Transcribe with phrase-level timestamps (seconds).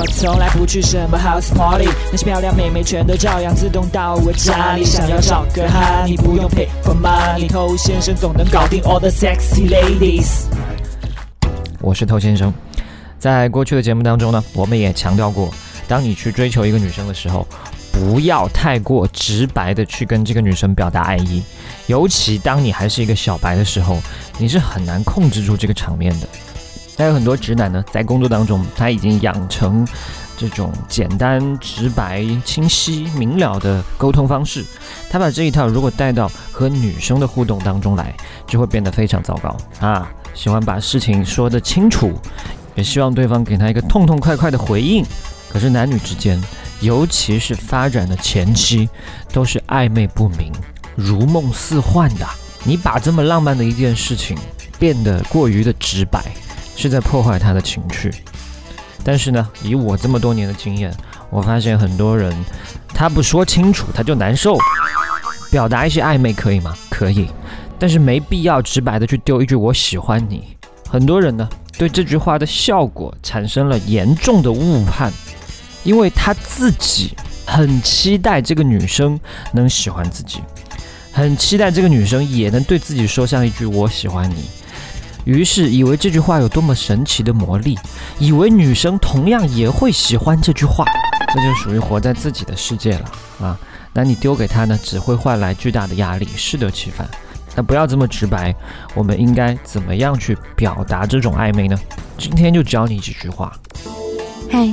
[0.00, 4.84] 我从来不去什么 house party，那些漂亮妹妹全都照样自动到我家里。
[4.84, 10.44] 想要找个哈，你不用 pay for money，偷先生总能搞定 all the sexy ladies。
[11.80, 12.54] 我是偷先生，
[13.18, 15.52] 在过去的节目当中呢，我们也强调过，
[15.88, 17.44] 当你去追求一个女生的时候，
[17.90, 21.42] 不要太过直白的去跟这个女生表达爱意，
[21.88, 23.98] 尤其当你还是一个小白的时候，
[24.38, 26.28] 你是很难控制住这个场面的。
[26.98, 29.86] 还有很多直男呢，在工作当中他已经养成
[30.36, 34.64] 这种简单、直白、清晰、明了的沟通方式，
[35.08, 38.12] 他把这一套如果带到和女生的互动当中来，
[38.48, 40.10] 就会变得非常糟糕啊！
[40.34, 42.12] 喜欢把事情说得清楚，
[42.74, 45.04] 也希望对方给他一个痛痛快快的回应。
[45.48, 46.40] 可是男女之间，
[46.80, 48.88] 尤其是发展的前期，
[49.32, 50.52] 都是暧昧不明、
[50.94, 52.26] 如梦似幻的。
[52.64, 54.36] 你把这么浪漫的一件事情
[54.80, 56.22] 变得过于的直白。
[56.80, 58.08] 是在破坏他的情绪，
[59.02, 60.94] 但是呢，以我这么多年的经验，
[61.28, 62.32] 我发现很多人
[62.94, 64.56] 他不说清楚他就难受。
[65.50, 66.76] 表达一些暧昧可以吗？
[66.88, 67.28] 可以，
[67.80, 70.56] 但是没必要直白的去丢一句“我喜欢你”。
[70.88, 75.12] 很多人呢对这句话的效果产生了严重的误判，
[75.82, 79.18] 因为他自己很期待这个女生
[79.52, 80.40] 能喜欢自己，
[81.10, 84.44] 很期待这个女生也能对自己说上一句“我喜欢你”。
[85.28, 87.78] 于是以为这句话有多么神奇的魔力，
[88.18, 90.86] 以为女生同样也会喜欢这句话，
[91.34, 93.04] 这就属于活在自己的世界了
[93.38, 93.60] 啊！
[93.92, 97.06] 那你丢给他呢，只会换来巨大的压力，适得其反。
[97.54, 98.54] 那不要这么直白，
[98.94, 101.78] 我们应该怎么样去表达这种暧昧呢？
[102.16, 103.52] 今天就教你几句话。
[104.50, 104.66] 嗨，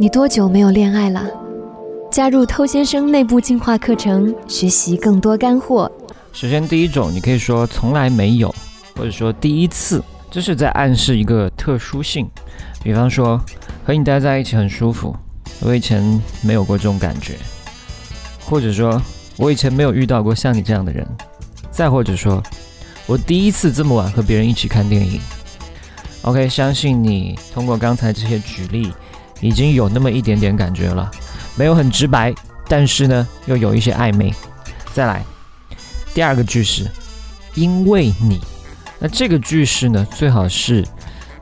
[0.00, 1.30] 你多久没有恋爱了？
[2.10, 5.88] 加入偷先生内部进化课程，学习更多干货。
[6.32, 8.52] 首先，第一种，你可以说从来没有。
[8.94, 12.28] 或者说第一次，这是在暗示一个特殊性。
[12.82, 13.40] 比方说，
[13.84, 15.16] 和你待在一起很舒服，
[15.60, 17.36] 我以前没有过这种感觉。
[18.44, 19.00] 或者说，
[19.36, 21.06] 我以前没有遇到过像你这样的人。
[21.70, 22.42] 再或者说，
[23.06, 25.20] 我第一次这么晚和别人一起看电影。
[26.22, 28.92] OK，相信你通过刚才这些举例，
[29.40, 31.10] 已经有那么一点点感觉了，
[31.56, 32.34] 没有很直白，
[32.68, 34.34] 但是呢，又有一些暧昧。
[34.92, 35.24] 再来，
[36.12, 36.86] 第二个句式，
[37.54, 38.40] 因为你。
[39.04, 40.86] 那这个句式呢，最好是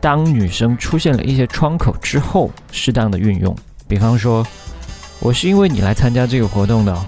[0.00, 3.56] 当女生出现了一些窗口之后，适当的运用。
[3.86, 4.44] 比方说，
[5.20, 7.06] 我是因为你来参加这个活动的，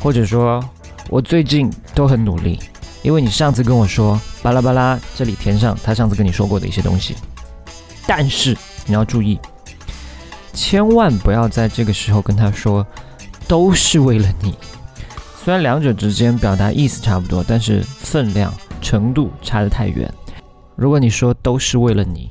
[0.00, 0.60] 或者说，
[1.08, 2.58] 我最近都很努力，
[3.02, 7.14] 因为你上次跟我说巴拉巴拉，这里填上他上次跟你说过的一些东西。
[8.08, 9.38] 但是你要注意，
[10.52, 12.84] 千万不要在这个时候跟他说
[13.46, 14.56] 都是为了你。
[15.44, 18.52] 虽然两者之间表达意思差不多，但是分量。
[18.90, 20.12] 程度差得太远。
[20.74, 22.28] 如果你说都是为了你，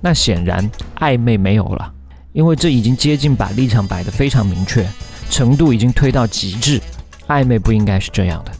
[0.00, 1.92] 那显然暧昧没有了，
[2.32, 4.86] 因为这已经接近把立场摆得非常明确，
[5.30, 6.80] 程度已经推到极致。
[7.26, 8.52] 暧昧不应该是这样的。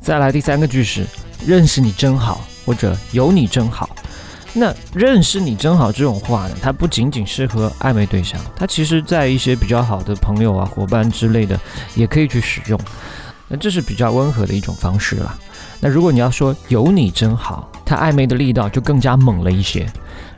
[0.00, 1.04] 再来第三个句式，
[1.44, 3.90] 认识你真好，或者有你真好。
[4.52, 11.58] 那认识你真好这种话呢，它不仅仅适合暧昧对象，它其实在一些比较好的朋友啊、伙伴之类的
[11.96, 12.78] 也可以去使用。
[13.56, 15.38] 这是比较温和的一种方式了。
[15.80, 19.86] 那如果你要说有你真好，它暧昧的力道就更加猛了一些。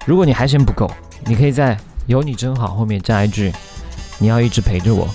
[0.05, 0.91] 如果你还嫌不够，
[1.25, 3.53] 你可以在有你真好后面加一句，
[4.19, 5.09] 你要一直陪着我。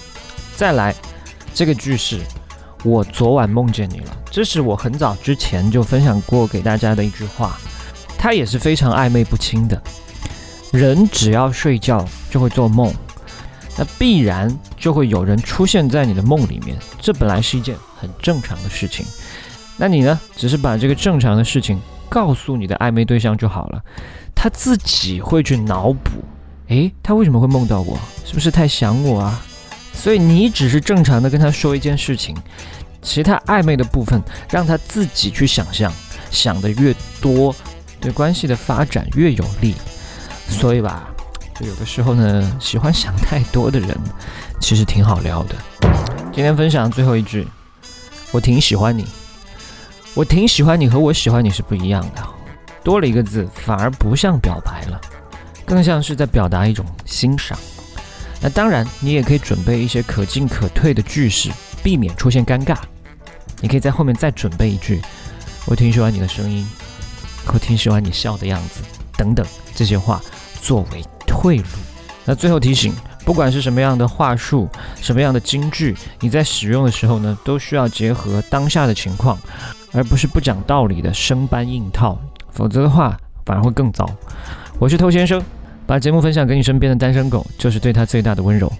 [0.56, 0.96] 再来
[1.54, 2.20] 这个句式，
[2.84, 4.18] 我昨晚梦见你了。
[4.30, 7.58] 这是我很早之前就分享过给大家的一句话，
[8.18, 9.82] 它也是非常暧昧不清的。
[10.72, 12.94] 人只要睡觉就会做梦，
[13.82, 19.04] 那必然就会有人出现在你的梦里面，这本来是一件很正常的事情。
[19.76, 20.20] 那你呢？
[20.36, 23.82] 只是把这个正常的事情告诉你的暧昧对象就好了，
[24.36, 26.24] 他自己会去脑补。
[26.68, 28.00] 诶，他为什么会梦到我？
[28.24, 29.42] 是不是太想我啊？
[29.96, 32.38] 所以你只是正常的跟他说一件事情，
[33.02, 34.22] 其他暧昧的部分
[34.52, 35.92] 让他自己去想象，
[36.30, 37.56] 想的越多，
[38.00, 39.74] 对关系的发展越有利。
[40.48, 41.11] 所以吧，
[41.62, 43.96] 有的时候呢，喜欢想太多的人，
[44.60, 45.56] 其实挺好撩的。
[46.34, 47.48] 今天分享最后一句，
[48.32, 49.06] 我挺喜欢你。
[50.14, 52.22] 我挺喜欢你和我喜欢你是不一样的，
[52.84, 55.00] 多了一个字反而不像表白了，
[55.66, 57.58] 更像是在表达一种欣赏。
[58.42, 61.50] 那当然，你也可以准备一些可进可退的句式，
[61.84, 62.76] 避免出现尴尬。
[63.62, 65.02] 你可以在后面再准备一句
[65.66, 66.68] ：“我挺喜欢你的声音，
[67.54, 68.82] 我挺喜欢你笑的样子”
[69.16, 69.46] 等等
[69.76, 70.20] 这些话
[70.62, 71.06] 作为
[71.42, 71.64] 贿赂。
[72.24, 72.94] 那最后提醒，
[73.26, 74.70] 不管是什么样的话术，
[75.02, 79.38] 什么样的金句，你在使用的时候呢，都需要结合当下的情况。
[79.92, 82.18] 而不是不讲道理的生搬硬套，
[82.52, 84.10] 否则的话反而会更糟。
[84.78, 85.42] 我是偷先生。
[85.88, 88.72] 把节目分享给你身边的单身狗，就是对他最大的温柔。